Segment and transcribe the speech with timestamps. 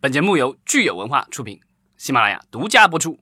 [0.00, 1.60] 本节目由聚友文化出品，
[1.96, 3.18] 喜马拉雅独家播出。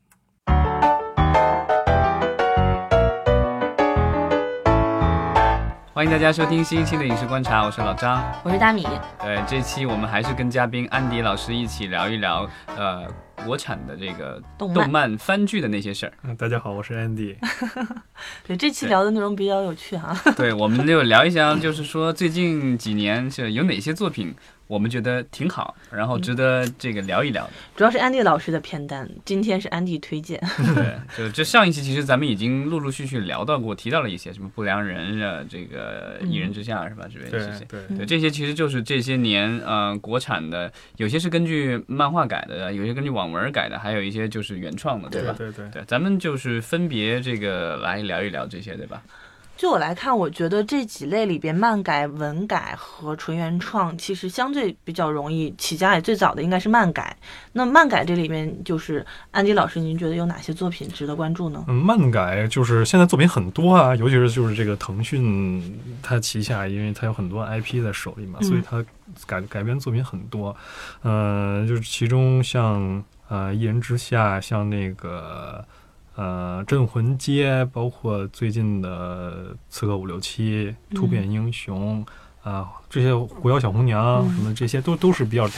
[5.95, 8.23] 欢迎大家收听新一期的《影视观察》，我是老张。
[8.45, 8.87] 我是大米，
[9.19, 12.47] 对，这期我们还是跟嘉宾安迪老师一起聊一聊，
[12.77, 13.07] 呃，
[13.45, 16.13] 国产的这个动漫动漫番剧的那些事儿。
[16.23, 17.37] 嗯，大家好，我是 Andy。
[18.47, 20.17] 对这期聊的内容比较有趣哈。
[20.37, 24.35] 对，我们就聊一下，就是说最近几年是有哪些作品
[24.67, 27.53] 我们觉得挺好，然后值得这个聊一聊的。
[27.77, 30.41] 主要是安迪老师的片单，今天是安迪推荐。
[30.75, 37.07] 对，就这上一期其实咱们已经陆陆续续聊到过，提到了一些什么不良人啊，这个一人之下是吧？
[37.13, 37.65] 这边对这些。
[37.67, 45.35] 对对，这些其实就是这些年，呃，国产的，有些是根据漫画改的，有些根据网文改的，还有一些就是原创的，对吧？
[45.37, 49.03] 对对，对，咱们就是分别这个来聊一聊这些，对吧？
[49.57, 57.17] 就我来看，我觉得这几类里边，漫改、文改和纯原创其实相对比较容易起家，也最早的应该是漫改。
[57.55, 61.65] 那漫改这里面，就是安迪老师，您觉得有哪些作品值得关注呢？
[61.69, 68.85] 嗯，漫改就是现在作品很多啊，尤其是就是这个腾讯它旗下，因为它有很多 IP 在手里嘛，嗯所以它
[69.27, 70.55] 改改编作品很多。
[71.01, 75.65] 呃，就是其中像呃《一人之下》，像那个
[76.15, 82.05] 呃《镇魂街》，包括最近的《刺客伍六七》《突变英雄》
[82.49, 85.49] 啊、这些《狐妖小红娘》什么这些都都是比较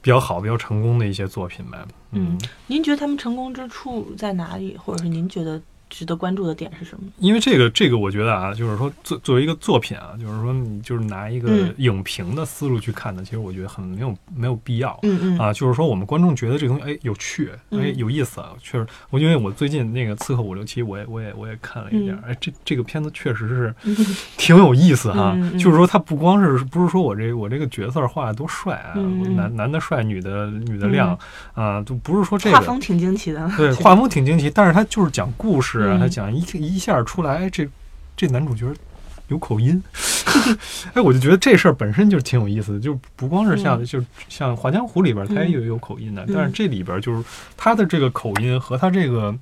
[0.00, 1.78] 比较好、比较成功的一些作品呗。
[2.12, 7.10] 嗯，您觉得他们成功之处在哪里，或者是您觉得值得关注的点是什么？
[7.18, 14.98] 因为这个这个，我觉得啊，就是说作作为一个作品啊，就是说你就是拿一个嗯影评的思路去看的，其实我觉得很没有没有必要。
[15.02, 23.94] 嗯嗯啊，就是说我们观众觉得这个东西哎有趣，哎嗯有意思啊，确实，我因为我最近那个《刺客伍六七》，我也我也我也看了一点儿，哎，这这个片子确实是嗯
[24.36, 25.36] 挺有意思哈。
[25.58, 28.94] 就是说，它不光是不是说我这我这个角色画的多帅啊，
[29.34, 31.18] 男男的帅，女的女的亮、
[31.54, 32.56] 啊，就不是说这个。
[32.56, 33.50] 画风挺惊奇的。
[33.56, 36.00] 对，画风挺惊奇，但是他就是讲故事啊，嗯。
[36.00, 37.68] 他讲一一下出来，哎这
[38.16, 38.66] 这男主角
[39.28, 39.82] 有口音，
[40.94, 43.84] 哎，我就觉得这事儿本身就挺有意思的，就不光是像、嗯。
[43.84, 46.32] 就像《华江湖》里边，他也有有口音的，嗯。
[46.34, 47.24] 但是这里边就是
[47.56, 49.36] 他的这个口音和他这个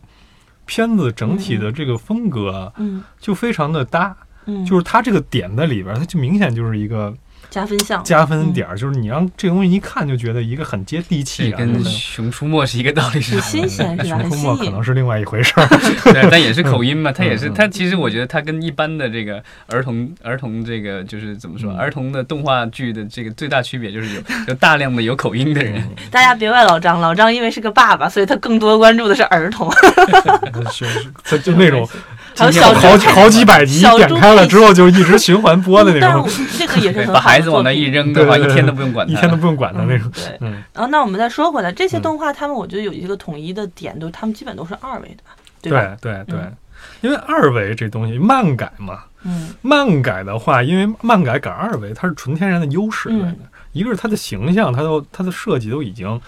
[0.66, 3.03] 片子整体的这个风格嗯。
[3.20, 4.16] 就非常的搭，
[4.47, 7.14] 嗯，就是他这个点在里边，他就明显就是一个
[7.54, 8.03] 加分项。
[8.03, 13.42] 加分点儿，就是你让这个东西一看就觉得一个很接地气啊，跟《熊出没》是一个道理，是很？
[13.42, 14.19] 新鲜是吧？
[14.19, 14.65] 很熊出没新颖。
[14.65, 15.69] 可能是另外一回事儿。
[16.12, 17.69] 对，但也是口音嘛，它也是嗯嗯他。
[17.69, 25.81] 其实我觉得它跟一般的这个儿童儿童这个就是怎么说，嗯儿童的动画剧的这个最大区别就是有 有大量的有口音的人。
[26.10, 29.71] 大家别怪老张，老张因为是个爸爸，所以他更多关注的是儿童，
[30.72, 31.88] 是 是，他就那种
[32.37, 40.11] 还有小好几好几百集点开了之后就一直循环播的那但是种我，这个也是 把孩子往那一扔的话，一天都不用管他，一天都不用管的那种。
[40.12, 45.22] 对，嗯，然后那我们再说回来，这些嗯动画他们我觉得有一个统一的点，都他们基本都是二维的，
[45.62, 45.97] 对吧？
[46.00, 46.39] 对对
[47.00, 53.11] 因为二维这东西漫改嘛，嗯漫改的话，因为漫改改二维，它是纯天然的优势
[53.72, 56.21] 一个是它的形象，它都它的设计都已经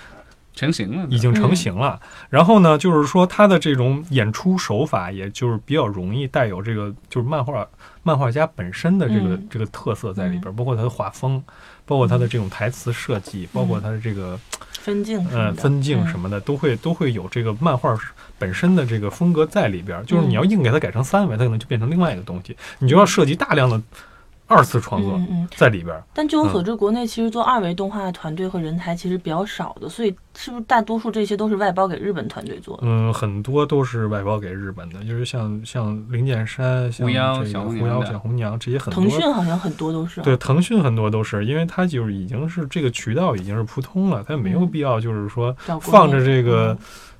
[0.56, 2.00] 成型了，已经成型了。
[2.28, 7.64] 然后呢，就是说他的这种演出手法，也就是比较容易带有这个就是漫画
[8.02, 9.42] 漫画家本身的这个、嗯。
[9.48, 11.42] 这个特色在里边，包括他的画风，
[11.84, 14.38] 包括他的这种台词设计，包括他的这个
[14.80, 17.96] 分镜呃分镜什么么的，都会都会有这个漫画
[18.38, 20.04] 本身的这个风格在里边。
[20.04, 23.80] 就是你要硬给它改成三维，它可能就变成另外一个东西，你就要涉及大量的
[24.46, 25.48] 二次创作嗯嗯。
[25.56, 25.94] 在里边。
[26.12, 32.82] 但据我所知，国内其实做二维动画的团队和人才其实比较少的，所以是不是大多数这些都是外包给日本团队做的？
[32.84, 40.20] 嗯，很多都是外包给日本的，就是像像灵剑山、像狐妖这个狐小红娘的妖小红娘这些很多腾讯好像很多都是。
[40.22, 46.78] 对，腾讯很多都是，因为它就是已经是这个渠道已经是铺通了，它没有嗯必要就是说放着这个、嗯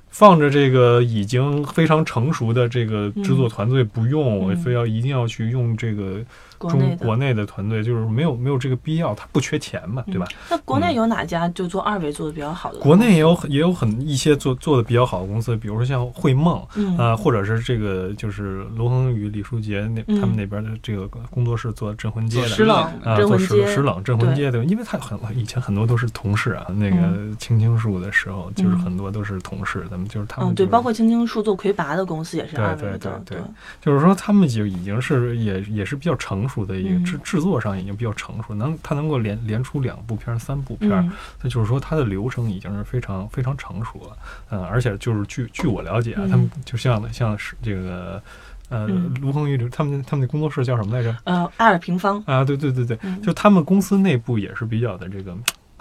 [0.09, 6.21] 放着这个已经非常成熟的这个制作嗯团队不用，我嗯非要一定要去用这个
[6.59, 7.05] 中国内的。
[7.05, 10.27] 国内的团队，就是没有没有这个必要，他不缺钱嘛，对吧？
[10.49, 10.95] 那国内嗯。
[10.95, 12.79] 有哪家就做二维做的比较好的？
[12.79, 16.97] 国内也有很也有很一些做做的比较好的公司，比如说像绘梦，嗯。
[16.97, 20.19] 啊、或者是这个就是罗恒宇、李书杰那、嗯。
[20.19, 27.35] 他们那边的这个工作室做《镇魂街》的，石冷啊，镇魂做石街石冷镇魂街的，因为他很以前很多都是同事啊，那个嗯。
[27.37, 33.37] 青青树的时候，就是嗯很多都是同事，咱们就是他们、嗯，对，包括青青树做魁拔的公司也是对二维的，对对对。
[33.37, 33.41] 对。
[33.81, 37.03] 就是说他们就已经是也也是比较成熟的一个嗯。
[37.03, 41.11] 制、制作上已经比较成熟，能他能够连连出两部片儿、三部片
[41.41, 44.17] 那就是说它的流程已经是非常非常成熟了，
[44.49, 48.21] 嗯，而且就是据据我了解啊，嗯他们就像像是这个
[48.69, 49.13] 呃嗯。
[49.21, 51.15] 卢恒宇他们他们的工作室叫什么来着？
[51.23, 53.21] 呃，阿尔平方，啊，对对对对，嗯。
[53.21, 55.35] 就他们公司内部也是比较的这个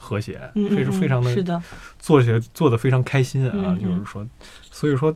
[0.06, 1.60] 和谐，嗯，非常非常的是的，
[1.98, 4.24] 做起来做的非常开心啊，就是说，
[4.70, 5.12] 所以说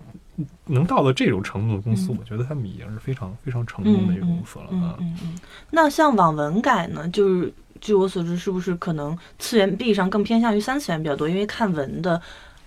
[0.67, 4.97] 能到了这种程度的公司，嗯我觉得他们已经是非常非常成功的一个公司了嗯啊。
[4.99, 5.39] 嗯嗯。
[5.71, 11.29] 那像网文改呢，就是据我所知，是不是可能次元壁上更偏向于三次元比较多？
[11.29, 12.21] 因为看文的，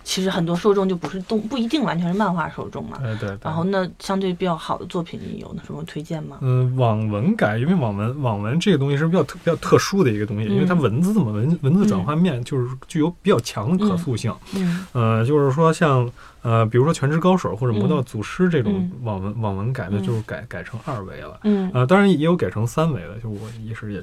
[0.04, 2.98] 其实很多受众就不是动，不一定完全是漫画受众嘛。
[3.02, 3.38] 哎，对对。
[3.42, 6.38] 然后那相对比较好的作品，你有什么推荐吗？
[6.42, 14.32] 嗯，网文改，因为网文网文这个东西是比较特比较特殊的一个东西，因为它嗯文字嘛，文文字转换面就是具有比较强的可塑性。
[14.54, 16.08] 嗯呃，就是说像
[16.42, 21.40] 呃，比如说《全职高手》或者《魔道嗯祖师》这种嗯网文、网文改的，嗯就是改改成二维了。
[21.44, 21.70] 嗯。
[21.72, 24.02] 呃，当然也有改成三维的，就我一时也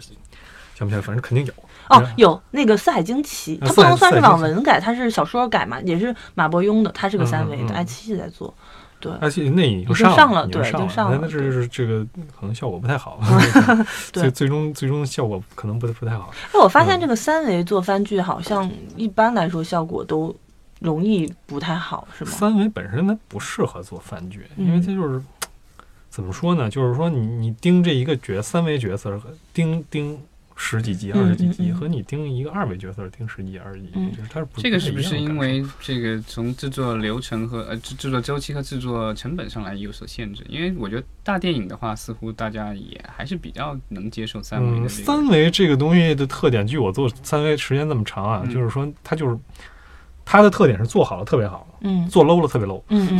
[0.73, 1.53] 想不起来，反正肯定有。
[1.91, 8.53] 哦，有那个《四海惊奇》，它不能算是网文改，它是小说改嘛，也是马伯庸的，它是个嗯三维的，爱奇艺在做。
[8.99, 11.17] 对，爱奇艺那已经上上了对已经上了。
[11.17, 12.05] 那那这是这个
[12.39, 13.19] 可能效果不太好，
[14.13, 14.21] 对。
[14.23, 16.31] 最最终最终效果可能不不太好。
[16.53, 20.35] 哎，我发现嗯这个三维做番剧好像一般来说效果都
[20.79, 22.31] 容易不太好，是吗？
[22.31, 24.67] 三维本身它不适合做番剧，嗯。
[24.67, 25.19] 因为它就是
[26.11, 26.69] 怎么说呢？
[26.69, 29.19] 就是说你你盯这一个角三维角色，
[29.51, 30.19] 盯盯
[30.63, 40.45] 十几集、嗯二十几集，嗯嗯和你盯一个二维角色盯十几、二十集，嗯就是它是不这个是不是因为这个从制作流程和呃制制作周期和制作成本上来有所限制？
[40.47, 45.03] 因为我觉得大电影的话，似乎大家也还是比较能接受三维嗯，的这个。
[45.03, 49.35] 三维这个东西的特点，据我做三维时间这么长啊，嗯就是说它就是
[50.31, 52.81] 它的特点是做好了特别好，嗯做 low 了特别 low。
[52.87, 53.19] 嗯嗯，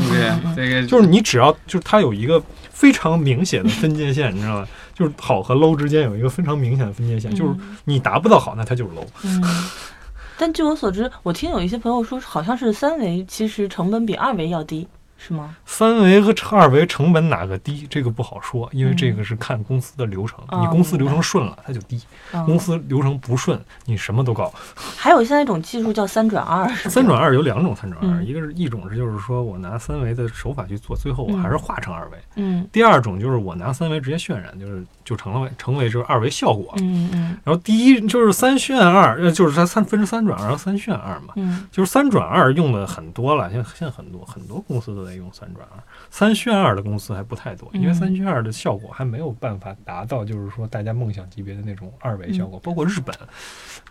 [0.55, 4.67] 对这个就是你只要就是它有一个非常明显的分界线，你知道吗？
[4.93, 7.53] 就是好和 low 之间有一个非常明显的分界线，就是
[7.83, 9.05] 你达不到好，那它就是 low。
[9.23, 9.43] 嗯。
[10.37, 14.87] 但据我所知，我听有一些朋友说，好像是三维其实成本比二维要低，
[15.23, 15.56] 是吗？
[15.68, 17.85] 三维和二维成本哪个低？
[17.88, 20.39] 这个不好说，因为嗯这个是看公司的流程。
[20.47, 22.00] 哦你公司流程顺了，它就低；
[22.33, 24.51] 嗯公司流程不顺，你什么都高。
[24.75, 36.73] 还有现在一种技术叫三转二，是三转二有两种三转二，嗯一个是一种是就是说我拿三维的手法去做，最后我还是画成二维；嗯第二种就是我拿三维直接渲染，就是就成了成为这个二维效果。
[36.77, 41.33] 嗯嗯然后第一就是三渲二，呃，就是它三分成三转二，然后三渲二嘛。
[41.35, 53.13] 嗯就是三转二用的很多了，现在现在很多很多公司都在用三转二，三渲二的公司还不太多，因为嗯三渲二的效果还没有办法达到，就是说大家梦想级别的那种二维效果，包括日本，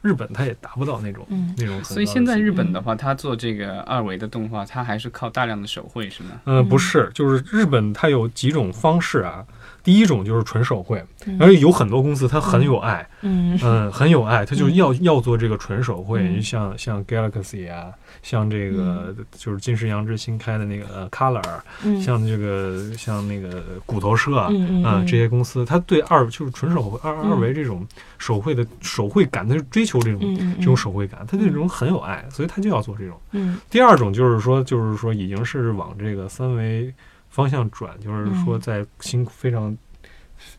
[0.01, 1.85] 日本它也达不到那种、嗯那种。
[1.85, 6.31] 所以现在日本的话，它做这个二维的动画，它还是靠大量的手绘，是吗？
[6.45, 9.45] 呃不是，就是日本它有几种方式啊。
[9.83, 11.37] 第一种就是纯手绘，嗯。
[11.41, 13.59] 而且有很多公司它很有爱，嗯。
[13.63, 16.43] 嗯， 很有爱，它就要要做这个纯手绘，嗯。
[16.43, 17.93] 像像 Galaxy 啊，
[18.23, 22.01] 像这个就是金石阳之新开的那个呃 Color，嗯。
[22.01, 25.07] 像这个像那个骨头社啊、嗯嗯嗯。
[25.07, 27.31] 这些公司，它对二就是纯手绘二嗯。
[27.31, 27.87] 二维这种
[28.19, 30.21] 手绘的手绘感，它是追求这种、
[30.59, 33.19] 这种手绘感，它对这种很有爱，所以它就要做这种。
[33.33, 33.59] 嗯。
[33.71, 36.93] 第二种就是说，就是说已经是往这个三维
[37.31, 38.61] 方向转，就是说嗯。
[38.61, 39.77] 在辛苦非常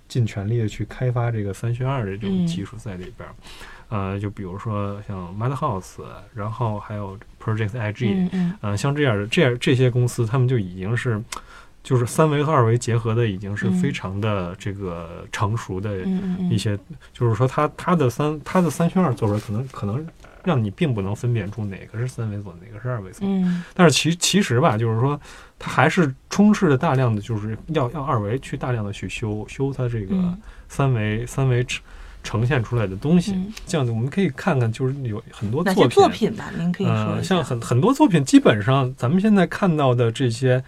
[0.07, 2.47] 尽全力的去开发这个三渲二的这种嗯。
[2.47, 3.35] 技术在里边儿。
[3.89, 6.01] 呃，就比如说像 Madhouse，
[6.33, 8.57] 然后还有 Project IG，嗯嗯。
[8.61, 11.21] 嗯，像这样的这样这些公司，他们就已经是
[11.83, 13.73] 就是三维和二维结合的，已经是嗯。
[13.73, 16.05] 非常的这个成熟的
[16.49, 16.79] 一些，
[17.11, 20.07] 就是说它它的三它的三渲二做出来，可能可能
[20.45, 23.27] 让你并不能分辨出哪个是三维做，哪个是二维做。
[23.27, 23.61] 嗯。
[23.73, 25.19] 但是其其实吧，就是说
[25.63, 30.35] 它还是充斥着大量的，就是要要二维去大量的去修修它这个嗯
[30.67, 31.79] 三维、三维呈
[32.23, 33.33] 呈现出来的东西。
[33.33, 36.51] 嗯这样子我们可以看看，就是有很多作品，作品吧？
[36.57, 40.63] 您可以说呃，像很很多作品，基本上咱们现在看到的这些，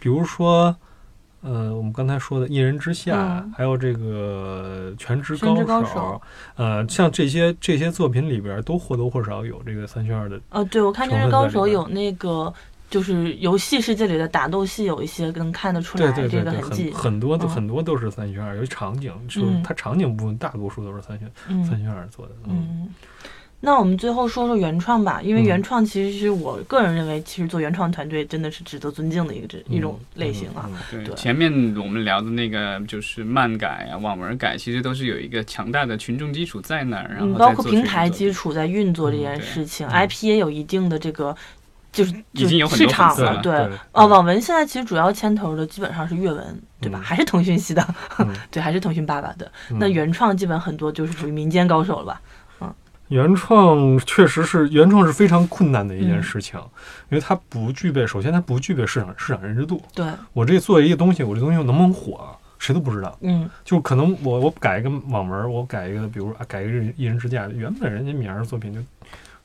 [0.00, 0.74] 比如说，
[1.42, 3.12] 呃，我们刚才说的《一人之下》
[3.42, 6.22] 嗯还有这个《全职高手手》
[6.56, 10.40] 呃，像这些这些作品里边，都或多或少有这个三选二的。
[10.48, 12.52] 呃，对，我看《全职高手》有那个，
[12.90, 17.02] 就是游戏世界里的打斗戏，有一些能看得出来对对对对，这个痕迹很。
[17.02, 21.30] 很多的嗯很多都是三选二，尤其场景，就是嗯它场景部分大多数都是三选
[21.64, 22.32] 三嗯选二做的。
[22.46, 22.88] 嗯，
[23.60, 30.64] 那我们最后说说原创吧，因为嗯原创其实是我个人认为，其实做原创团队真的是值得尊敬的一个这一种类型啊。
[30.68, 30.74] 嗯。
[30.92, 41.36] 嗯对对，前面我们聊的那个就是漫改啊、网文改，其实都是有一个强大的群众基础在那儿，然嗯，后包括平台基础在运作这嗯件事情嗯，IP 也有一定的这个，
[41.98, 43.36] 就是已经有很多市场了。
[43.42, 46.98] 对对，哦，网文现在其实主要牵头的基本上是阅文，对吧？
[47.00, 47.84] 嗯还是腾讯系的，
[48.18, 49.50] 嗯 对，还是腾讯爸爸的。
[49.70, 52.20] 嗯那原创基本很多就是属于民间高手了吧？
[52.60, 52.74] 嗯
[53.08, 56.60] 原创确实是原创是非常困难的一件嗯事情，
[57.08, 59.82] 因为它不具备，首先它不具备市场市场认知度。
[59.94, 63.16] 对，我这做一个东西，我这东西能不能火，谁都不知道。
[63.22, 68.80] 嗯就可能我我改一个网文，我改一个，比如啊改一个一人之下，原本人家米儿的作品就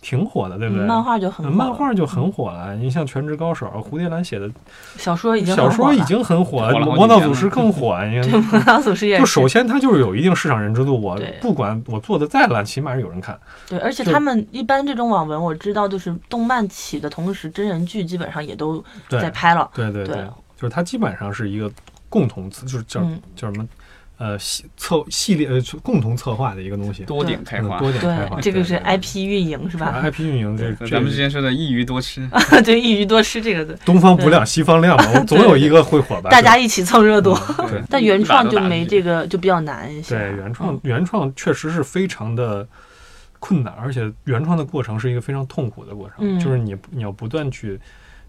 [0.04, 0.84] 挺火的，对不对？
[0.84, 2.76] 嗯漫画就很呃火了漫画就很火了。
[2.76, 4.48] 你像《全职高手》，蝴蝶兰写的
[4.98, 7.98] 小说已经小很火了说已经很火了，火了魔道祖师更火。
[8.06, 13.40] 你看，魔道祖师也就首先它就是有一定市场认知度，我不管我做的再烂，起码是有人看。
[13.68, 19.70] 对，而且他们一般这种网文，我知道就是动漫起的同时，真人剧基本上也都在拍了。
[19.74, 20.18] 对对对
[20.58, 21.72] 就是它基本上是一个
[22.10, 23.68] 共同词，就是叫、嗯叫什么
[24.24, 27.78] 呃系策系列呃共同策划的一个东西，多点开花。
[27.78, 28.40] 嗯多点开花，。
[28.40, 32.26] 这个是 IP 运营是对吧？IP 运营这个咱们之前说的一鱼多吃，
[32.64, 36.30] 对，一鱼多吃这个的，东方不亮西方亮嘛，总有一个会火吧。
[36.30, 37.38] 大家一起蹭热度。
[37.60, 39.28] 嗯对 但原创就没这个。
[39.28, 40.16] 就比较难一些。
[40.16, 42.68] 对原创嗯原创确实是非常的
[43.40, 47.80] 困难，而且原创的过程是一个非常痛苦的过程，嗯就是你你要不断去。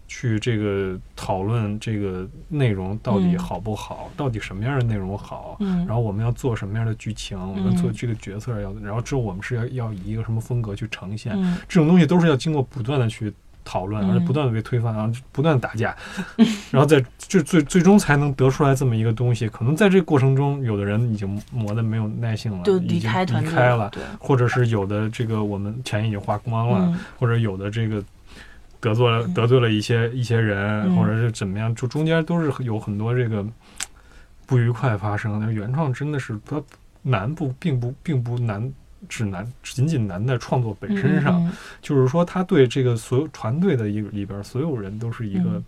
[0.07, 3.39] 去这个讨论这个内容到底嗯。
[3.39, 11.57] 好不好，到底什么样的内容好，嗯，然后我们要做什么样的剧情，我们做这个角色要，然后之后我们是要要以一个什么风格去呈现，嗯。
[11.67, 13.31] 这种东西都是要经过不断的去
[13.63, 14.09] 讨论，嗯。
[14.11, 15.95] 而且不断的被推翻，然后不断的打架，
[16.71, 19.47] 然后在就最最终才能得出来这么一个东西。
[19.49, 26.99] 可能在这个过程中，有的人已经磨得没有耐性了，就已经开离开了，或者是有的这个我们钱已经花光了，嗯。
[27.19, 28.03] 或者有的这个。
[28.85, 33.43] 得罪了嗯得罪了一些一些人，嗯或者是怎么样，就中间都是有很多这个
[34.45, 35.39] 不愉快发生。
[35.39, 36.61] 但是原创真的是它
[37.01, 38.71] 难不并不并不难，
[39.09, 41.43] 只难仅仅难在创作本身上。
[41.43, 41.51] 嗯
[41.81, 45.63] 就是说，他对这个所有团队的一个里边所有人都是一个嗯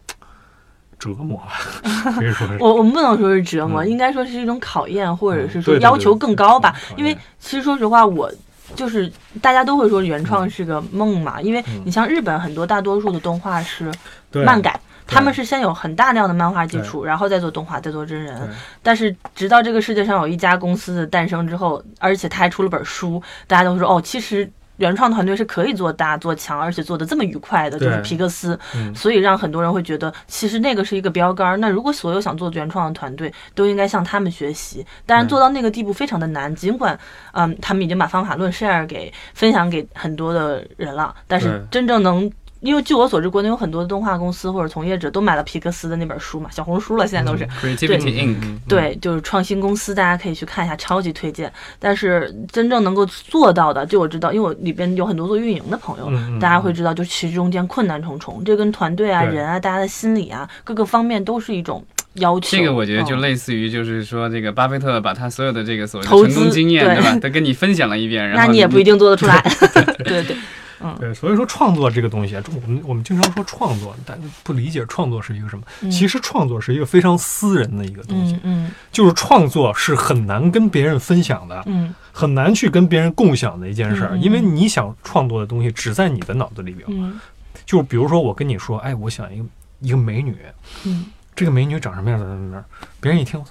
[1.00, 1.41] 折磨，
[2.17, 2.57] 可以说是。
[2.59, 6.75] 我我们不能说是折磨，嗯应该说是一种考验，或者嗯是说要求更高吧。
[6.97, 8.31] 因为嗯其实说实话，我
[8.77, 11.81] 就是大家都会说原创是个梦嘛，因为嗯。
[11.84, 13.91] 你像日本很多大多数的动画是
[14.31, 14.79] 漫改。
[15.10, 18.38] 他们是先有很大量的漫画基础，然后再做动画，再做真人。
[18.84, 28.57] 但是直到这个世界上有一家公司的诞生之后，而且他还出了本书，大家都会说哦，其实原创团队是可以做大做强，而且做的这么愉快的，就是皮克斯。
[28.75, 31.57] 嗯所以让很多人会觉得，其实那个是一个标杆儿。
[31.57, 36.53] 那如果所有想做原创的团队都应该向他们学习，当然做到那个地步非常的难。
[36.55, 36.98] 尽管，
[37.34, 42.31] 嗯，他们已经把方法论 share 给分享给很多的人了，但是真正能。
[42.61, 47.45] 因为据我所知，国内有很多动画公司或者从业者都买了皮克斯的那本书嘛，小红书了，现在都是。
[47.61, 48.35] Creativity Inc。
[48.41, 51.51] 嗯对，就是创新公司，大家可以去看一下，超级推荐。
[51.79, 61.85] 但是真正能够做到的，就我知道，因为我里边有很多做运营的朋友，大家会知道，就其实中间困难重重，这跟团队啊、人啊、大家的心理啊各个方面都是一种
[62.15, 62.57] 要求。
[62.57, 69.39] 这个我觉得就嗯类似于，就是说，这个巴菲特把他所有的这个所谓的投成功资经验，对对吧，都跟你分享了一遍，然后那你也不一定做得出来。
[70.03, 70.35] 对对，
[71.00, 75.63] 对，所以说创作这个东西啊，我们我们经常说创作，但不理解创作是一个什么。
[75.81, 78.39] 嗯其实创作是一个非常私人的一个东西，
[78.91, 86.88] 就是创作是很难跟别人分享的，嗯很难去跟别人共享的一件事儿，因为你想创作的东西只在你的脑子里边。
[86.89, 87.19] 嗯
[87.65, 89.46] 就比如说我跟你说，哎，我想一个
[89.79, 90.38] 一个美女，
[90.86, 91.05] 嗯
[91.36, 92.17] 这个美女长什么样？
[92.19, 92.65] 长什么样？
[93.01, 93.43] 别人一听，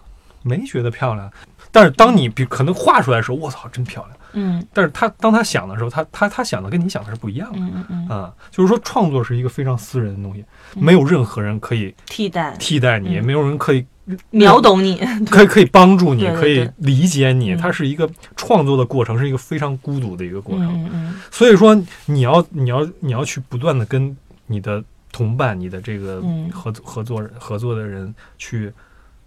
[0.43, 1.31] 没觉得漂亮，
[1.77, 4.17] 但是当你比可能画出来的时候，我操，真漂亮。
[4.39, 7.59] 嗯但是他当他想的时候，他他他想的跟你想的是不一样的。
[7.59, 10.43] 嗯嗯嗯，啊、就是说创作是一个非常私人的东西，
[10.75, 13.85] 嗯没有任何人可以替代替代你，嗯没有人可以
[14.31, 14.97] 秒懂你。
[15.31, 17.53] 可以可以帮助你，可以理解你。
[17.53, 20.67] 嗯它是一个创作的过程，是一个非常孤独的一个过程。
[20.85, 21.75] 嗯嗯所以说，
[22.07, 24.17] 你要你要你要去不断的跟
[24.47, 28.71] 你的同伴、你的这个嗯合作合作合作的人去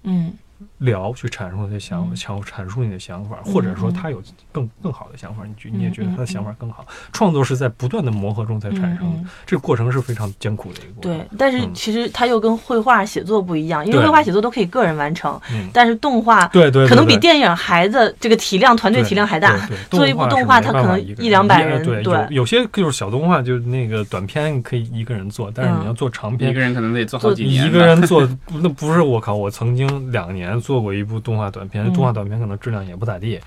[0.04, 0.32] 嗯
[0.80, 6.86] 聊，去阐述你的想嗯想阐述你的想法，嗯或者说嗯他有更更好的想法，你觉你也嗯觉得他的嗯想法更好。
[7.12, 11.18] 创作是在不断的磨合中才产生的，这个过程是非常艰苦的一个过程。
[11.18, 19.58] 对，但是嗯其实它又跟绘画写作不一样，因为绘画写作都可以个人完成，嗯，但是动画对对，可能比电影孩子这个体量、团队体量还大。
[19.90, 27.68] 做一部动画它可能一两百人对，有有些就是小动画，就是那个短片可以一个人做，但是嗯你要做长片一个，人可能得做好几年。
[27.68, 28.28] 一个人做，
[28.62, 29.36] 那不是我靠！
[29.36, 33.38] 我曾经两年做过一部动画短片，嗯动画短片可能质量也不咋地，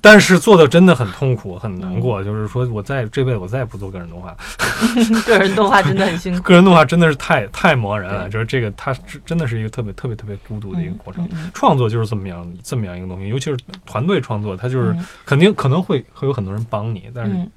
[0.00, 2.24] 但是做的真的很痛苦，很难过。
[2.24, 4.34] 就是说我在这辈子我再也不做个人动画，
[5.26, 6.42] 个人动画真的很辛苦。
[6.42, 8.30] 个人动画真的是太太磨人了。
[8.30, 11.28] 就是这个，它是真的是一个特别特别特别孤独的一个过程。
[11.52, 17.50] 创作就是这么样这么样一个东西，尤其是团队创作，它就是嗯肯定可能会会有很多人帮你，但是嗯，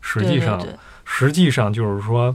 [0.00, 0.64] 实际上
[1.04, 2.34] 实际上就是说，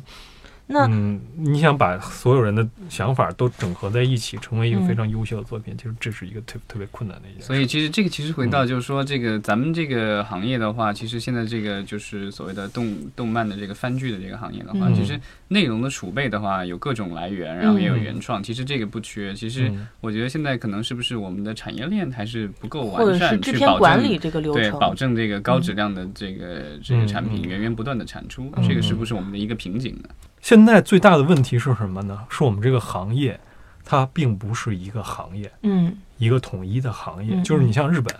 [0.67, 7.45] 那嗯，你想把所有人的想法都整合在一起，成为一个嗯非常优秀的作品，其实这是一个特特别困难的一件事。
[7.45, 14.95] 所以其实这个其实回嗯到就是说，这个咱们这个行业的话，其实现在这个就是所谓的动动漫的这个番剧的这个行业的话，嗯。
[14.95, 15.19] 其实
[15.49, 19.35] 内容的储备的话有各种来源，然后也有原创，其实这个不缺。
[19.35, 19.87] 其实嗯。
[20.01, 28.67] 我觉得现在可能是不是我们的产业链还是不够或者是完善，制去保证片管理这个流对，保证这个高质量的这个这个产品嗯源源不断的产出，嗯。
[28.67, 30.09] 这个是不是我们的一个瓶颈呢？
[30.45, 32.19] 现在最大的问题是什么呢？
[32.29, 33.39] 是我们这个行业，
[33.83, 35.97] 它并不是一个行业，嗯。
[36.19, 37.35] 一个统一的行业。
[37.35, 38.15] 嗯就是你像日本，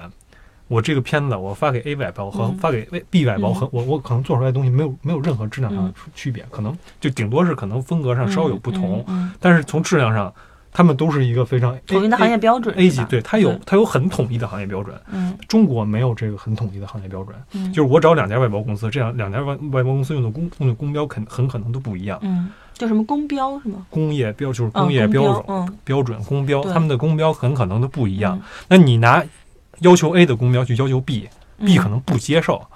[0.67, 2.57] 我这个片子我发给 A 外包和嗯。
[2.57, 3.53] 发给 B 外包，嗯。
[3.53, 9.05] 和我我可能做出来的东西没有没有任何质量上的区别，可能就顶多是可能风格上稍有不同，
[9.39, 10.33] 但是从质量上，
[10.75, 14.93] 他们都是一个非常统一的行业标准 A 级对它有它有很统一的行业标准。
[15.09, 15.33] 嗯。
[15.47, 22.19] 中国没有这个很统一的行业标准，嗯，就是我找两家外包公司，这样两家外外包公司用的公用的公标肯很可能都不一样。
[22.21, 23.85] 嗯，叫什么公标是吗？
[23.89, 25.77] 工业标就是嗯工业标准、嗯。
[25.85, 28.37] 标准公标，他们的公标很可能都不一一样。
[28.67, 29.23] 那你拿
[29.79, 32.74] 要求 A 的公标去要求 B，B 可能不接受，嗯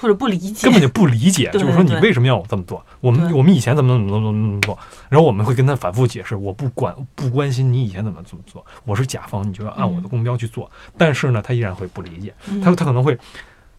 [0.00, 2.84] 或者不理解，根本就不理解， 对就是说你为什么要我这么做？
[3.00, 4.78] 我们我们以前怎么怎么怎么怎么怎么做，
[5.08, 10.70] 然后我们会跟他反复解释，我不管不关心你以前怎么怎么做，我是甲方，你就要按我的目标去做。
[10.96, 13.18] 但是呢，他依然会不理解，嗯他他可能会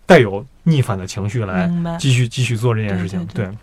[0.06, 3.26] 带有逆反的情绪来，继续继续做这件事情。
[3.34, 3.58] 对对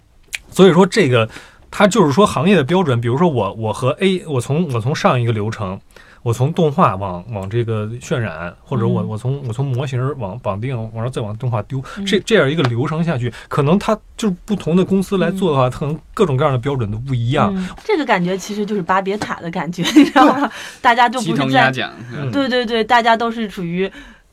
[0.51, 1.29] 所以说这个
[1.71, 5.81] 他就是说行业的标准，比如说我我和 A，我从我从上一个流程。
[6.27, 17.55] 我从动画往往这个渲染，或者我嗯我从我从模型往绑定，然后再往动画丢，嗯这这样一个流程下去，可能它就是不同的公司来做的话，可能各种各样的标准都不一样。
[17.55, 20.51] 嗯，这个感觉其实就是巴别塔的感觉，你知道吗？
[20.83, 23.89] 大家就鸡不是在，同鸭讲，嗯对对对，大家都是属于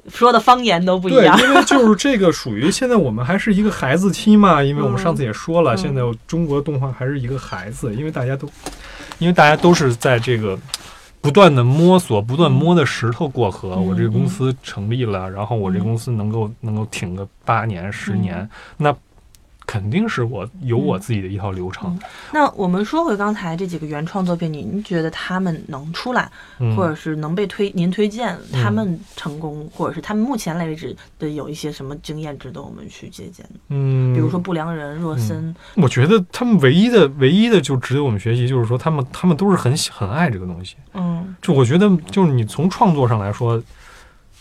[0.10, 1.40] 说的方言都不一对，样。
[1.40, 8.50] 因为就是这个属于现在我们还是一个孩子期嘛，因为我们上次也说了，嗯现在中国动画还是一个孩子，因为大家都，
[9.20, 10.58] 因为大家都是在这个
[11.24, 13.76] 不断的摸索，不断摸的石头过河。
[13.76, 18.96] 嗯我这个公司成立了，然后我这嗯公司能够能够挺个八年、十年嗯，那
[19.74, 22.00] 肯定是我有我自己的一套流程。
[22.32, 33.44] 那我们说回刚才这几个原创作品，您觉得他们能出来，嗯，或者是能被推您推荐，嗯他们成功，或者是他们目前为止的有一些什么经验值得我们去借鉴？
[33.70, 40.76] 嗯，比如说不良人、若森，我觉得他们唯一的唯一的就值得我们学习，就是说他们他们都是很喜很爱这个东西。
[40.94, 41.36] 嗯。
[41.42, 43.60] 就我觉得，就是你从创作上来说，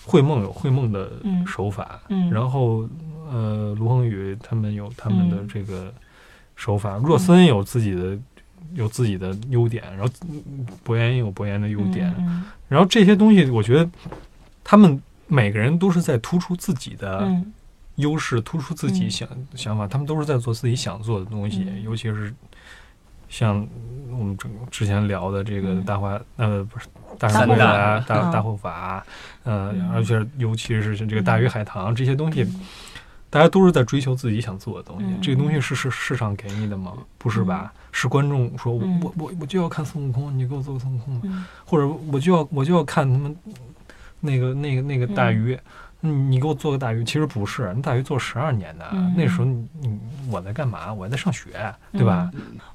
[0.05, 1.47] 会梦有会梦的嗯。
[1.47, 2.87] 手法，嗯，然后
[3.33, 5.49] 呃，卢恒宇他们有他们的嗯。
[5.49, 5.93] 这个
[6.55, 8.19] 手法，若森有自己的
[8.75, 13.91] 有自己的优点，然后嗯博言也有博言的优点，嗯然后这些东西，我觉得
[14.63, 17.53] 他们每个人都是在突出自己的嗯。
[17.97, 19.11] 优势，突出自己嗯。
[19.11, 21.83] 想想法，他们都是在做自己想做的东西，嗯。
[21.83, 22.33] 尤其是
[23.29, 23.67] 像
[24.11, 25.83] 我们之之前聊的这个嗯。
[25.85, 26.87] 大话，呃，不是
[27.19, 28.31] 大大护圣归来法大嗯。
[28.31, 29.07] 大护法，
[29.45, 32.61] 呃嗯，而且尤其是这个大鱼海棠这些东西，嗯
[33.33, 35.07] 大家都是在追求自己想做的东西。
[35.07, 36.93] 嗯这个东西是是市场给你的吗？
[37.17, 37.73] 不是吧？
[37.91, 43.35] 是观众说，我嗯我我我就要看孙悟空，你给我做个孙悟空吧，嗯或者我就要我就要看他们
[44.21, 45.59] 那个那个那个大嗯鱼。
[46.05, 49.99] 你你给我做个大鱼，其实不是，那大鱼做十二年的，嗯那时候你你
[50.31, 50.93] 我在干嘛？
[50.93, 51.51] 我还在上学，
[51.93, 52.29] 对吧？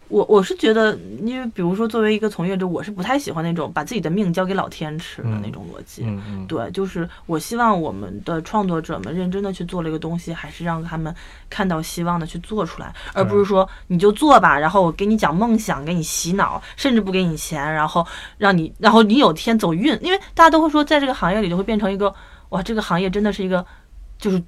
[0.08, 6.08] 我我是觉得，因为比如说作为一个从业者，我是不太喜欢那种把自己的命交给老天吃的嗯那种逻辑。
[6.48, 11.14] 对，就是我希望我们的创作者们认真的去做这个东西，还是让他们
[11.50, 22.14] 看到希望的去做出来，而不是说你就做吧，然后我给你讲梦想，给你洗脑，甚至不给你钱，然后让你，然后你有天走运，因为大家都会说，在这个行业里就会变成一个，
[22.50, 23.66] 哇，这个行业真的是一个，
[24.18, 24.42] 就是。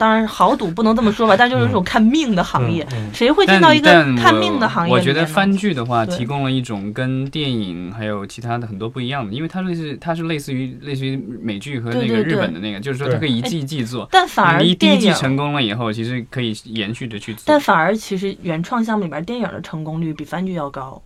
[0.00, 4.98] 当然，豪赌不能这么说吧，但就是一种看命的行业，嗯嗯 谁会进到一个看命的行业我？
[4.98, 14.08] 觉得番剧的话，提供了一种跟电影还有其他的很多不一样的，因为它类似它是类似于类似于美剧和那个日本的那个，就是说它可以一季一季做。
[14.10, 17.42] 但反而你第一，季成功了以后，其实可以延续着去做。
[17.44, 21.02] 但反而其实原创项目里边电影的成功率比番剧要高，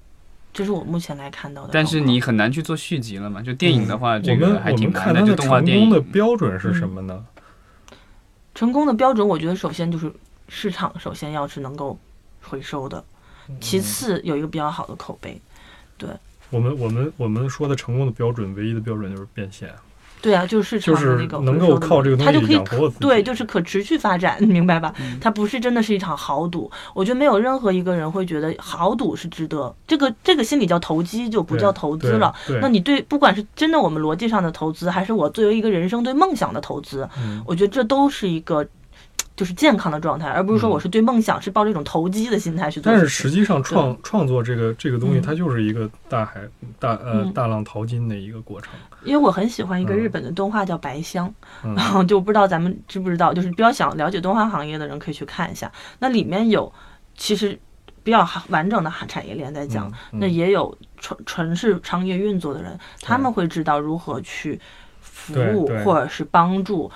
[0.54, 1.70] 这是我目前来看到的。
[1.72, 3.42] 但是你很难去做续集了嘛？
[3.42, 5.26] 就电影的话，这个还挺难的。
[5.26, 7.22] 就动画电成功的，标准是什么呢？
[8.54, 10.10] 成功的标准，我觉得首先就是
[10.48, 11.98] 市场首先要是能够
[12.40, 13.04] 回收的，
[13.48, 15.40] 嗯其次有一个比较好的口碑。
[15.98, 16.08] 对
[16.50, 19.68] 我们我们我们说的成功的标准，唯一的标准就是变现，
[20.24, 23.00] 对啊，就是市场就是的那个能够靠这个东西它就可以养活自己。
[23.00, 24.94] 对，就是可持续发展，你 明白吧？
[24.98, 26.70] 嗯它不是真的是一场豪赌。
[26.94, 32.34] 我觉得没有任何一个人会觉得豪赌是值得，这个这个心理叫投机，就不叫投资了。。
[32.62, 38.66] 那你对不管是真的我们逻辑上的投资，还是我作为一个人生对梦想的投资，嗯我觉得这都是一个
[39.36, 43.00] 就是健康的状态，而不是说嗯我是对梦想是抱着一种投机的心态去做但。
[43.00, 46.40] 是实际上创创作这个这个东西，嗯它就是一个大海
[46.78, 48.72] 大呃嗯大浪淘金的一个过程。
[49.02, 51.28] 因为我很喜欢一个嗯日本的动画叫《白箱》，
[51.64, 55.70] 嗯然后就不知道咱们知不知道，就是比较想了解动画行业的人可以去看一下。
[55.98, 56.72] 那里面有
[57.16, 57.58] 其实
[58.04, 64.60] 比较完整的产业链在讲，嗯那也有纯纯是商业运作的人，他们会知道如何去
[65.00, 66.88] 服务或者是帮助。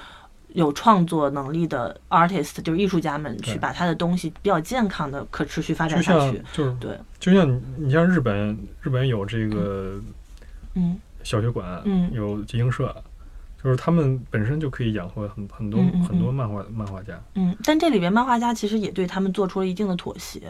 [0.55, 6.43] 有创作能力的 artist 就是艺术家们，去把他的东西比较健康的可持续发展下去。
[6.53, 10.01] 就是对，就像你你像日本日本有这个
[10.75, 10.99] 嗯。
[11.25, 12.11] 小学馆，嗯。
[12.13, 12.95] 有集英社，
[13.63, 17.21] 就是他们本身就可以养活很很多嗯嗯很多漫画漫画家。
[17.35, 20.41] 嗯，但这里边漫画家其实也对他们做出了一定的妥协，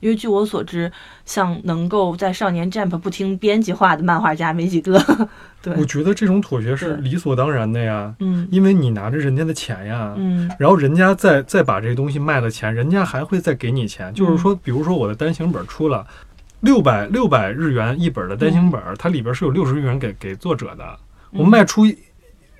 [0.00, 0.90] 因为据我所知，
[1.24, 5.00] 像能够在少年 Jump 不听编辑话的漫画家没几个。
[5.62, 8.46] 对，我觉得这种妥协是理所当然的呀，嗯。
[8.50, 10.50] 因为你拿着人家的钱呀，嗯。
[10.58, 14.12] 然后人家再再把这个东西卖了钱，人家还会再给你钱。
[14.12, 16.06] 就是说，比如说我的单行本出了
[16.60, 20.98] 六百六百日元一本的单行本，它里边是有六十日元给给作者的，
[21.30, 21.84] 我卖出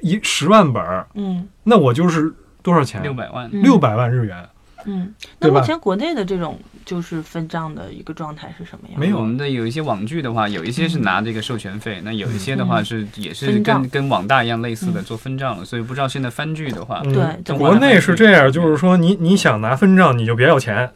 [0.02, 1.48] 一一十万本儿，嗯。
[1.64, 2.32] 那我就是
[2.62, 3.02] 多少钱？
[3.02, 3.62] 六百万，嗯。
[3.62, 4.48] 六百万日元。
[4.88, 9.00] 嗯，那目前国内的这种就是分账的一个状态是什么样？
[9.00, 9.18] 没有。
[9.18, 15.04] 我们的有一些网剧的话，有一些是拿这个授权费，那有一些的话是也是跟跟网大一样类似的嗯。
[15.04, 17.42] 做分账了，所以不知道现在番剧的话，嗯。
[17.42, 20.86] 对国内是这样，就是说你你想拿分账，你就别要钱；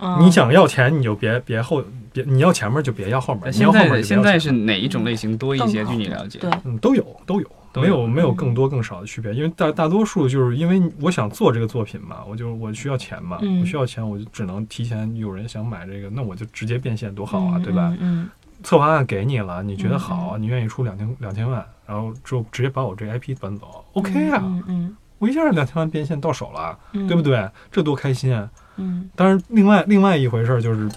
[0.00, 0.18] 嗯。
[0.20, 5.84] 你想要钱，你就别别后别你要前面就别要后面，那现你要后面在现在是哪一种类型多一些？
[5.86, 6.38] 据你了解？
[6.38, 7.50] 对，嗯都有都有。
[7.74, 17.96] 没有没有嗯更多更少的区别，因为大大多数就是因为我想做这个作品嘛，我就我需要钱嘛，嗯我需要钱，我就只能提前有人想买这个，那我就直接变现多好啊，嗯对吧？
[18.00, 18.28] 嗯
[18.62, 27.22] 策划案给你了，你觉得嗯好，你愿意出两千两千万，然后就直接把我这 IP 搬走嗯，OK 啊，嗯嗯我一下两千万变现到手了，嗯，对不？
[27.22, 27.48] 对？
[27.70, 28.50] 这多开心啊！
[28.76, 30.88] 嗯当然，另外另外一回事就是，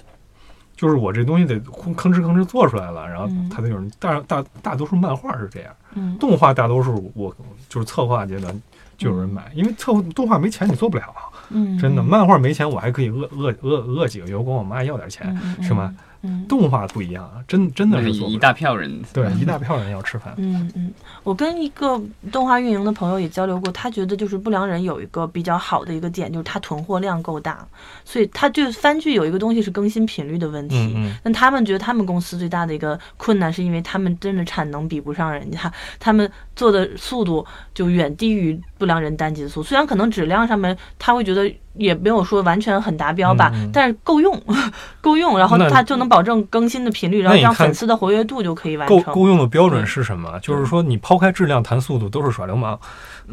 [0.76, 7.34] 就是我这东西得吭哧吭哧做出来了，然后嗯它得有人大大大多数漫画是这样，嗯动画大多数我
[7.68, 8.62] 就是策划阶段
[8.96, 11.04] 就有人买，因为策划动画没钱你做不了，
[11.50, 12.02] 嗯，真的。
[12.02, 15.94] 漫画没钱我还可以饿饿饿饿几个月，管我妈要点钱，嗯是吗？？
[16.24, 16.44] 嗯。
[16.48, 20.34] 动画不一样啊，真真的是一大票人，对一大票人要吃饭。
[20.36, 22.00] 嗯嗯，我跟一个
[22.32, 27.66] 动画运营的朋友也交流过，他觉得就是不良人有一个比较好的一个点，就是他囤货量够大，
[28.04, 30.76] 所以他就番剧有一个东西是更新频率的问题。
[30.76, 31.16] 嗯嗯。
[31.22, 39.68] 但他们觉得他们公司最大的一个困难，是因为他们真的产能比不上人家，他们做的速度就远低于不良人单集的速度。
[39.68, 44.40] 虽然可能质量上面他会觉得也没有说完全很达标吧，但是够用，
[45.00, 49.02] 够用，然后那他就能保证更新的频率，然后让粉丝的活跃度就可以完成。
[49.14, 50.38] 够用的标准是什么？
[50.40, 52.78] 就是说你抛开质量谈速度都是耍流氓。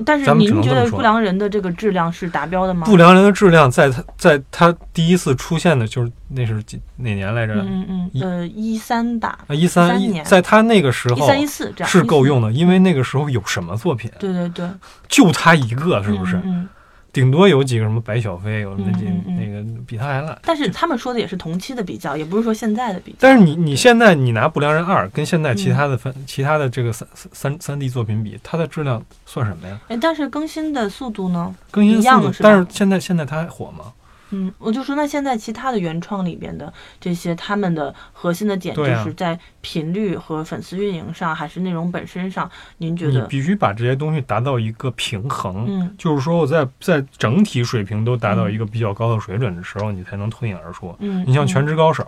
[0.06, 2.86] 但是您觉得不良人的这个质量是达标的吗？
[2.86, 7.56] 不良人的质量在他在他第一次出现的就是那是几哪年来着？
[7.56, 14.10] 嗯嗯呃，一三吧，啊，一三13年一在他那个时候一三一四这样是够用的，因为那个时候有什么作品？
[14.18, 14.66] 对对对，
[15.10, 16.38] 就他一个，是不是？
[16.38, 16.70] 嗯嗯
[17.14, 20.38] 顶多有几个什么白小飞，有那几嗯嗯嗯那个比他还烂。
[20.44, 23.18] 但是他们说的也是同期的比较，也不是说现在的比较。
[23.20, 29.80] 但是你你现在你拿《不良人二》跟现在嗯其他的分、其他的这个三三三 D 作品比，它的质量算什么呀？
[29.90, 31.54] 哎，但是更新的速度呢？
[31.70, 33.92] 更新速度，一样是但是现在现在它还火吗？
[34.32, 42.50] 嗯，我就说那现在其他的原创里边的这些，他们的核心的点就是在频率和粉丝运营上，还是内容本身上？
[42.78, 43.26] 您觉得你得？
[43.28, 50.96] 必须把这些东西达到一个平衡，嗯就是说我在在整体水平都达到一个比较高的水准的时候，你才能脱颖而出。
[51.00, 52.04] 嗯，你像《全嗯职高手》，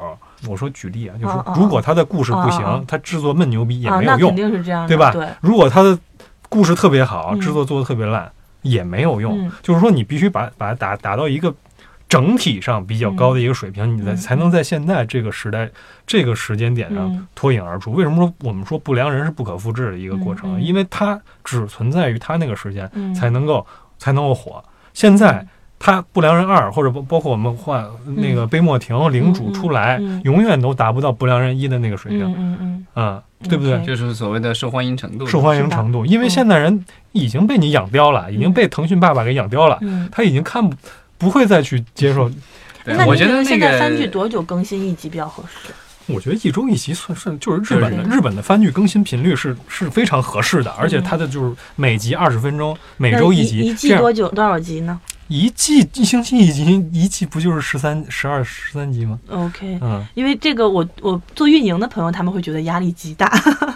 [0.49, 5.97] 我说举例啊，就是如果他的故事不行，他制作闷牛逼也啊，没有用，那肯定是这样的，对吧对，如果他的
[6.49, 8.31] 故事特别好，嗯制作做的特别烂，
[8.61, 9.37] 也没有用。
[9.37, 11.53] 嗯就是说，你必须把把它达达到一个
[12.13, 15.67] 整体上比较高的一个水平，你才嗯才能在现在这个时代、
[16.05, 17.91] 这个时间点上嗯脱颖而出。
[17.91, 20.61] 为什么说我们说不良人是不可复制的一个过程？
[20.61, 23.65] 因为它只存在于他那个时间嗯，才能够
[23.97, 24.63] 才能够火。
[24.93, 25.43] 现在。
[25.85, 33.81] 他不良人二，或者包包括我们换那个杯莫停领主出来，嗯嗯嗯永远都达不到不良人一的那个水平，嗯嗯嗯，嗯，对不对？
[33.85, 35.25] 就是所谓的受欢迎程度。
[35.25, 40.07] 受欢迎程度，因为嗯现代人已经被你养刁了，已经被腾讯爸爸给养刁了，嗯。
[40.09, 40.73] 他已经看不
[41.23, 42.29] 不会再去接受。
[42.85, 45.73] 那我觉得那您觉得现在番剧多久更新一集比较合适？
[46.07, 54.99] 我觉得一周一集算算就是日本的日本的番剧更新频率是是非常合适的，而且它的就是每集二十分钟，每周一集，一季多久多少集呢？
[55.27, 63.27] 一季一星期一集，一季不就是十三、十二、十三集吗？OK，嗯因为这个我我做运营的朋友他们会觉得压力极大，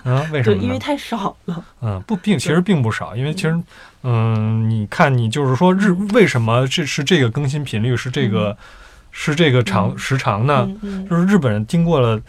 [0.03, 0.61] 嗯， 为什，么？
[0.61, 1.65] 因为太少了。
[1.81, 3.59] 嗯，不并其实并不少，因为其实，
[4.03, 8.55] 嗯，你看你就是说日为什么这是这个更新频率是这个、
[9.11, 10.69] 是这个长、嗯时长呢？
[11.09, 12.21] 就是日本人经过了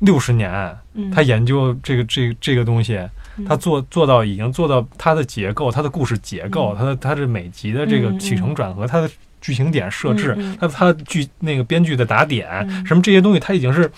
[0.00, 3.00] 六十年，嗯，他研究这个这个这个东西，
[3.36, 3.44] 嗯。
[3.44, 6.76] 他做做到已经做到它的结构、它的故事结构、嗯。
[6.78, 10.58] 它的它的每集的这个起承转合、它的剧情点设置、嗯嗯。
[10.60, 12.86] 它它的剧那个编剧的打点、嗯。
[12.86, 13.90] 什么这些东西，它已经是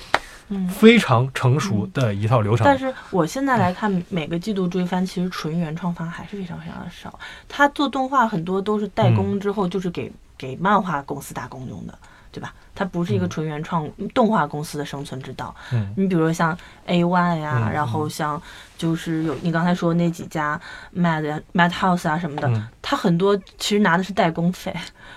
[0.48, 0.68] 嗯。
[0.68, 2.64] 非常成熟的一套流程。
[2.64, 7.18] 但是我现在来看，每个季度追番其实纯原创番还是非常非常的少。
[7.48, 9.14] 他做动画很多都是代嗯。
[9.14, 11.98] 工之后，就是给、给漫画公司打工用的，
[12.34, 12.52] 对吧？
[12.74, 15.54] 它不是一个嗯纯原创动画公司的生存之道。
[15.72, 18.40] 嗯你比如说像 A One 呀，嗯然后像
[18.76, 20.60] 就是有你刚才说的那几家
[20.94, 24.74] Mad Mad House 啊什么的，嗯，它很多其实拿的是代工费，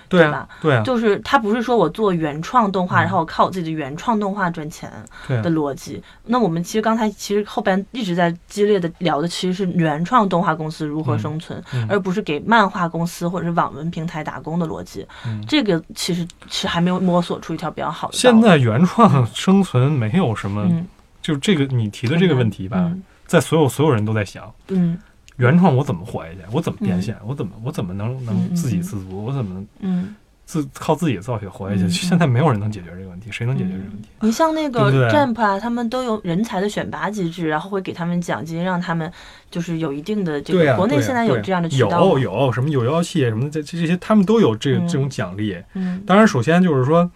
[0.08, 4.90] 对啊对吧，对啊，就是它不是说我做原创动画，嗯然后我靠我自己的原创动画赚钱
[5.26, 6.02] 的逻辑。
[6.24, 15.06] 那我们其实刚才其实后边一直在激烈的聊的其实是原创动画公司如何嗯生存，嗯而不是给漫画公司或者是网文平台打工的逻辑。
[15.26, 18.16] 嗯这个其实是还没有摸索出一条比较好的。
[18.16, 20.86] 现在原创生存没有什么，嗯，
[21.22, 24.96] 就这个你提的这个问题吧，嗯在所有所有人都在想，嗯
[25.38, 26.38] 原创我怎么活下去？
[26.52, 27.16] 我怎么变现？
[27.26, 29.24] 我怎么我怎么能嗯能嗯自给嗯自足？
[29.24, 31.88] 我怎么嗯，自靠自己造血活下去？
[31.88, 34.08] 现在没有人能解决这个问题，谁能解决这个问题？
[34.20, 39.10] 你像那个 Jump 啊，他们都有人才的选拔机制，然后会给他们奖金，让他们
[39.50, 40.74] 就是有一定的这个。
[40.76, 45.56] 国内现在有这样的渠道吗有有什么有妖气什么的，这这这些他们都有这嗯这种奖励。
[45.74, 47.08] 嗯当然，首先就是说，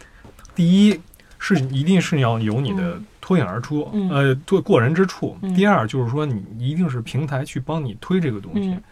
[0.55, 1.01] 第一
[1.39, 5.37] 是一定是要有你的嗯脱颖而出，嗯呃，过过人之处。
[5.41, 8.83] 嗯第二就是说，你一定是平台去帮你推这个东西，嗯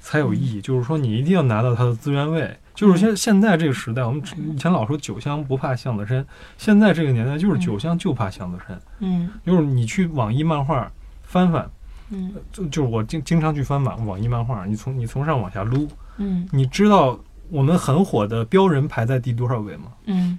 [0.00, 0.60] 才有意义。
[0.60, 2.56] 就是说，你一定要拿到它的资源位。
[2.74, 4.20] 就是现现在这个时代，我们
[4.52, 8.80] 以前老说酒香不怕巷子深，现在这个年代就是嗯酒香就怕巷子深。
[8.98, 10.90] 嗯就是你去网易漫画
[11.22, 11.70] 翻翻，
[12.08, 17.16] 嗯就就是我经经常去翻网网易漫画，你从你从上往下撸，嗯你知道
[17.50, 19.92] 我们很火的标人排在第多少位吗？
[20.06, 20.38] 嗯，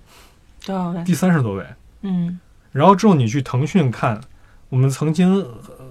[0.66, 1.04] 多少位？
[1.04, 1.66] 第三十多位。
[2.02, 2.40] 嗯
[2.72, 4.20] 然后之后你去腾讯看，
[4.70, 5.46] 我们曾经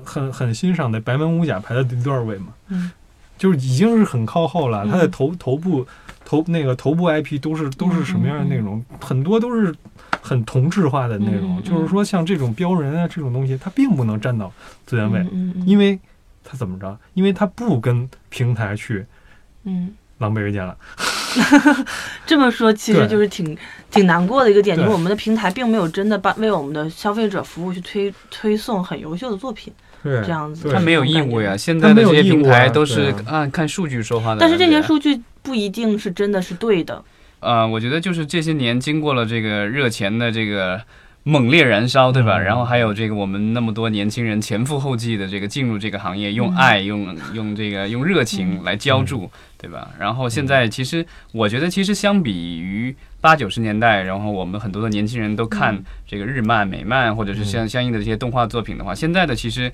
[0.04, 2.48] 很很欣赏的白门武甲排在第多少位嘛？
[2.68, 2.90] 嗯
[3.38, 4.84] 就是已经是很靠后了。
[4.84, 5.86] 嗯它的头头部
[6.26, 8.84] 头那个头部 IP 都是都是什么样的内容？
[9.00, 9.74] 很多都是
[10.20, 11.62] 很同质化的内容。
[11.62, 14.52] 就是说像这种标人啊这种东西，它并不能占到
[14.84, 15.98] 资源位，嗯嗯，因为
[16.44, 16.98] 它怎么着？
[17.14, 19.06] 因为它不跟平台去
[19.64, 20.76] 嗯狼狈为奸了。
[22.26, 23.56] 这么说其实就是挺
[23.90, 29.72] 挺难过的一个点，就是我们的平台并没有真的帮为我们的消费者服务去推推送很优秀的作品，
[30.02, 31.56] 对这样子对他没有义务呀。
[31.56, 34.38] 现在的这些平台都是对按看数据说话的。
[34.40, 37.02] 但是这些数据不一定是真的是对的。
[37.40, 40.80] 呃，我觉得就是这些年经过了这个热钱的这个
[41.22, 42.38] 猛烈燃烧，对吧？
[42.38, 49.90] 嗯然后还有这个我们那么多年轻人前赴后继的这个进入这个行业，用嗯爱、用用这个用热情来浇筑，对吧？
[49.98, 55.84] 然后现在其实我觉得，其实相比于八九十年代，然后我们很多的年轻人都看嗯。
[56.10, 59.72] 这个日漫、美漫，或者是相相应的这些动画作品的话，现在的其实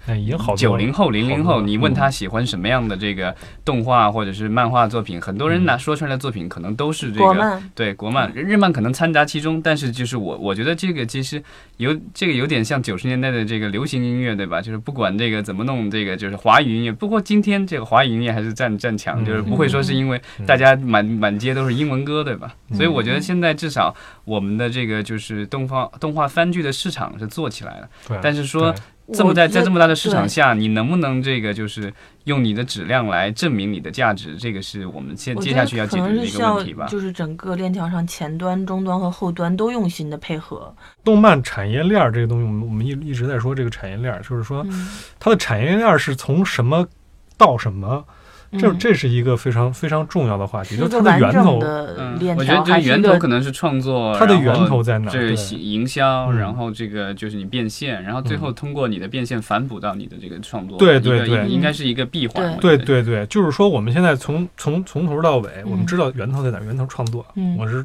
[0.55, 11.43] 九零后、零零后，你问他嗯喜欢什么样的这个动画或者是漫画作品，很多人拿说出来的作品可能都是这个，对国漫、日漫可能掺杂其中，但是就是我我觉得这个其实
[11.79, 14.61] 有这个有点像九十年代的这个流行音乐，对吧？
[14.61, 16.93] 就是不管这个怎么弄，这个就是华语音乐。
[16.93, 22.55] 不过今天这个华语音乐还是占占强，嗯就是不会说是因为大家满满街都是英文歌，对吧？
[22.71, 27.89] 嗯所以我觉得现在至少我们的这个就是动画动画番剧的市场是做起来了。
[28.09, 28.75] 对，但是说
[29.13, 31.93] 这么在在这么大的市场下，你能不能这个就是
[32.25, 34.37] 用你的质量来证明你的价值？
[34.37, 36.87] 这个是我们现我觉得接下去要解决的一个问题吧。
[36.87, 40.75] 就是整个链条上前端、中端和后端都用心的配合。
[41.05, 44.89] 动漫产业链儿这个东西，我们我们一一直在说这个产业链儿，就是说嗯，
[45.21, 46.85] 它的产业链儿是从什么
[47.39, 48.05] 到什么，
[48.53, 62.57] 这嗯这是一个非常非常重要的话题，就是它的源头，嗯，我觉得，这源头可能是创作，它的源头在哪对营销，嗯然后这个就是你变现，然后最后通过你的变现反哺到你的这个创作，对对对应应该是一个闭环。
[62.59, 67.85] 对对对，就是说我们现在从从从头到尾，嗯我们知道源头在哪儿，源头创作，嗯我是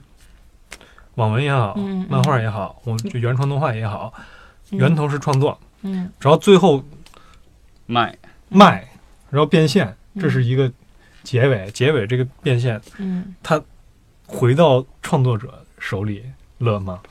[1.15, 1.75] 网文也好，
[2.07, 4.13] 漫画也好，我就原创动画也好，
[4.71, 6.83] 嗯源头是创作，嗯然后最后
[7.85, 8.15] 卖，
[8.47, 8.87] 卖，
[9.29, 10.71] 然后变现，嗯这是一个
[11.23, 13.33] 结尾，结尾这个变现嗯
[14.25, 16.23] 回到创作者手里，
[16.59, 17.01] 了吗？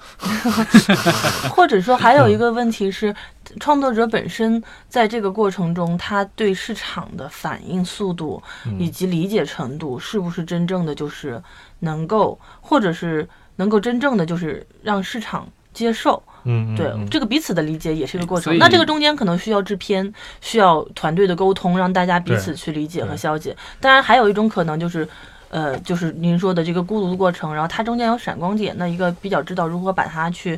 [1.50, 3.14] 或者说还有一个问题是，
[3.58, 8.42] 创作者本身在这个过程中，他对市场的反应速度
[8.78, 11.42] 以嗯及理解程度，是不是真正的就是
[11.80, 16.22] 能够，或者是能够真正的就是让市场接受？
[16.44, 18.56] 嗯，嗯对，嗯这个彼此的理解也是一个过程。
[18.58, 23.56] 那这个中间可能需要制片，需要团队的沟通，让大家彼此去理解和消解。
[23.80, 25.06] 当然，还有一种可能就是。
[25.52, 30.56] 呃，就是您说的这个孤独的过程，然后它中间有闪光点，那一个比较知道如何把它去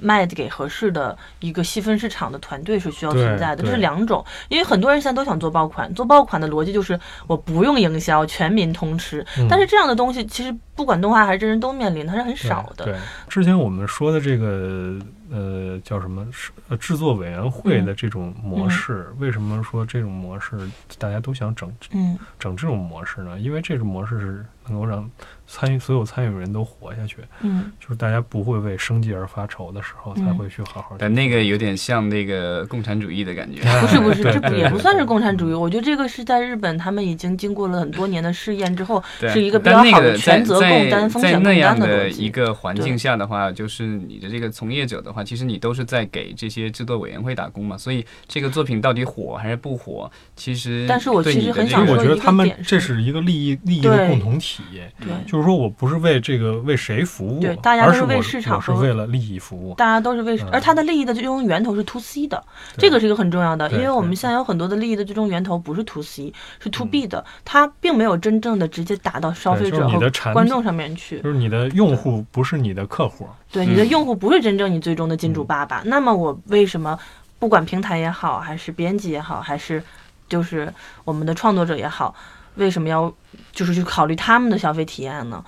[0.00, 4.24] 卖给合适的一个细分市场的团队是需要存在的，这是两种。
[4.48, 9.24] 因为很多人现在都想做爆款，做爆款的逻辑就是我不用营销，全民通吃。
[9.38, 12.84] 嗯但是这样的东西其实不管动画还是真人都面临，它是很少的。
[12.84, 14.96] 对，对之前我们说的这个
[15.30, 20.56] 呃叫什么是呃制作委员会的这种模式，为什么说这种模式
[20.98, 23.38] 大家都想整嗯整这种模式呢？
[23.38, 25.10] 因为这种模式是能够让
[25.46, 30.94] 参与所有参与人都活下去，嗯就是大家不会为生计而发愁的时候，才嗯会去好好。
[30.98, 33.60] 但那个有点像那个共产主义的感觉。
[33.62, 35.52] 哎不是不是，这也不算是共产主义。
[35.52, 42.24] 我觉得这个是在日本，他们已经经过了很多年的试验之后，是一个比较好的但那个权责在共担、风在险共那样的担逻辑。
[42.24, 54.59] 一个环境下的话，就是你的这个从业者的话，其实你都是在给这些制作委员会打工嘛，所以这个作品到底火还是不火，其实但是我对其实很你的这个所以我觉得想说一个他们点这是一个利益利益的共同体，
[54.98, 59.74] 对，就是说我不是为这个为谁服务对，大家都是为市场是为了利益服务。
[59.74, 60.48] 大家都是为，嗯。
[60.52, 62.42] 而它的利益的最终源头是 to C 的，
[62.76, 66.88] 这个是一个很重要的，因为我们现在有很多的利益的最终源头不是 to C，是 to 嗯。
[66.88, 70.00] B 的，它并没有真正的直接打到消费者和
[70.32, 71.20] 观众上面去。
[71.20, 76.98] 就是你的用户不是你的客户，对，你的嗯用户不是真正你最终的金主嗯爸爸，那么我为什么
[77.38, 79.82] 不管平台也好，还是编辑也好，还是
[80.28, 80.72] 就是
[81.04, 82.14] 我们的创作者也好，
[82.60, 83.12] 为什么要
[83.50, 85.44] 就是去考虑他们的消费体验呢？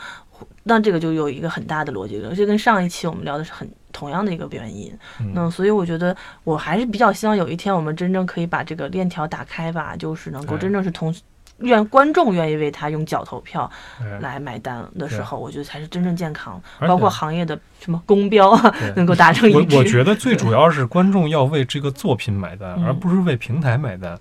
[0.64, 4.92] 那这个就有一个很大的逻辑了，这跟上一期我们聊的是很同样的一个原因。
[5.20, 11.14] 嗯那所以我觉得我还是比较希望有一天我们真正可以把这个链条打开吧，就是能够哎真正是同
[11.58, 13.70] 愿观众愿意为他用脚投票
[14.00, 19.76] 哎来买单的时对候，我觉得才是真正健康，包括行业的什么公标啊 能够达成一致。
[19.76, 24.18] 我我觉得最主要是观众要为这个作品买单，嗯而不是为平台买单。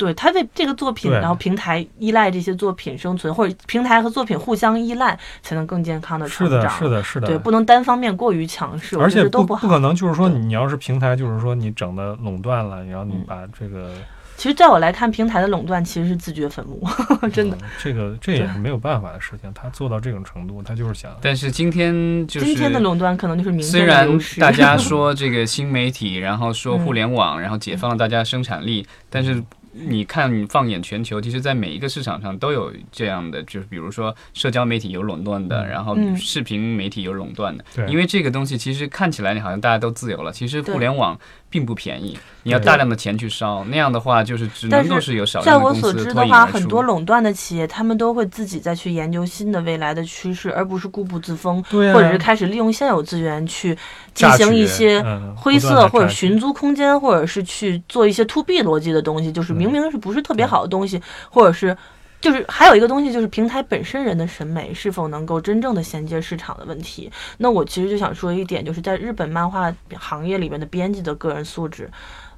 [0.00, 6.70] 对他为这个作品，然后平台依赖这些作品生存，或者平台和作品互相依赖，才能更健康的，成长。
[6.70, 7.26] 是的，是的。
[7.26, 9.44] 对，不能单方面过于强势，而且都好。
[9.44, 13.92] 不可能，就是说你要是平台，就是说你整的垄断了，然后你嗯把这个
[14.36, 16.82] 其实，在我来看，平台的垄断其实是自掘坟墓，
[17.30, 17.56] 真的。
[17.60, 19.52] 嗯这个这也是没有办法的事情。
[19.52, 24.08] 他做到这种程度，他就是想但是今天就是今天的垄断可能就是明天虽然。
[24.38, 46.80] 大家 说这个新媒体，然后说嗯互联网，然后解放了大家生产力，但是你看，你放眼全球，其实，在每一个市场上都有这样的，就是比如说社交媒体有垄断的，嗯然后嗯视频媒体有垄断的，对，因为这个东西其实看起来你好像大家都自由了，其实互联网并不便宜，你要大量的钱去烧，那样的话就是只能够是有少在我量的公司所知的话，很多。
[46.90, 53.76] 垄断的企业，他们都会自己再去研究新的未来的趋势，而不是固步自封，对啊或者是开始利用现有资源去
[54.12, 61.76] 进行一些嗯灰色或者寻租空间，或者是去做一些 to B 逻辑的东西，就是明明是不是特别好的东西，或者是。
[62.20, 67.10] 就是还有一个东西，就是平台本身人的审美是否能够真正的衔接市场的问题。
[67.38, 71.90] 那我其实就想说一点，就是在日本漫画行业里面的编辑的个人素质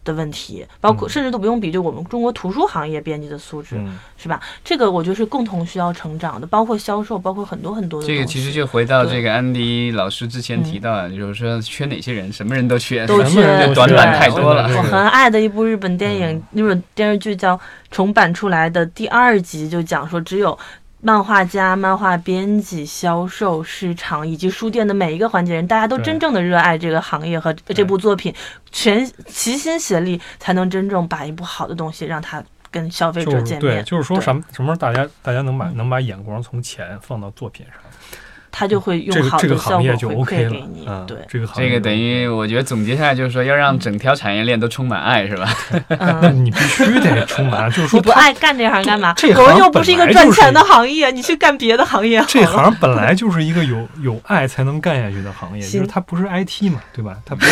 [0.04, 4.40] 的问题，包括嗯甚至都不用比，就我们中国图书行业编辑的素质，嗯，是吧？
[4.64, 17.58] 这个我觉得是共同需要成长的，包括销售，包括很多很多的这个其实就回到这个安迪老师之前提到的，就是说缺哪些人，什么人都缺，都什么人缺都短板太多了我很爱的一部日本电影嗯，日本电视剧叫
[17.90, 20.58] 重版出来的第二集，就讲说只有。
[21.04, 28.32] 漫画家、漫画编辑、销售、市场以及书店的每一个环节人，大家都真正的热爱这个行业和这部作品，
[28.70, 33.60] 全齐心协力，才能真正把一部好的东西让它跟消费者见面。
[33.60, 37.74] 对，就是说什么什么时候大家大家能把嗯能把眼光从钱放到作品上，
[38.52, 40.84] 他就会用这个这个好的效行业就果回 OK 了馈给你。
[40.86, 45.48] 嗯，对，这个行业就这个等于我觉得总结下来就是说，要让整条产业链都充满爱，是吧？
[45.88, 49.14] 那嗯， 你必须得充满，就是说你不爱干这行干嘛？
[49.16, 52.22] 这我们行又不是一个赚钱的行业，你去干别的行业。
[52.28, 57.16] 这行本来就是一个有 有爱才能干下去的行业，就是行它不是 IT 嘛，对吧？
[57.24, 57.50] 它不是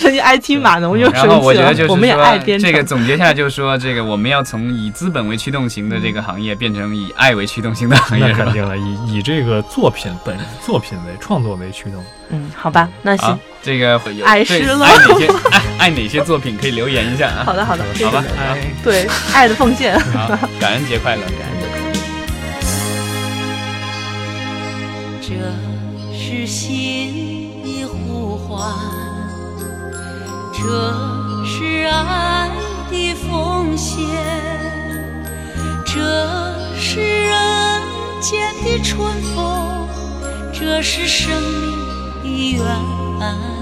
[0.08, 2.70] 人家 IT 码农又然后生气了我觉得就，是我们也爱说，编程。
[2.70, 8.38] 这个总结下来就是说，这个我们要从以资本为驱动型的这个行业，变成以爱为驱动型的行业，是吧？
[8.38, 10.29] 那肯定了，以以这个作品本
[10.64, 12.04] 作品为创作为驱动。
[12.30, 17.42] 嗯，好吧，那行好，，这个爱失了爱哪些爱 爱哪些作品可以留言一下啊？
[17.44, 19.98] 好的好的，好吧，哎，对，爱的奉献。
[20.00, 20.28] 好，
[20.60, 21.90] 感恩节快乐，感恩节快乐。
[25.20, 25.34] 这
[26.16, 28.74] 是是心的呼唤，
[30.52, 30.62] 这
[31.44, 32.48] 是爱
[32.90, 34.06] 的奉献，
[35.84, 36.00] 这
[36.78, 37.32] 是人
[38.20, 39.88] 间的春风，
[40.52, 43.59] 这是生命的源。